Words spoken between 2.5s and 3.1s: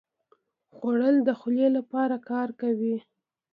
کوي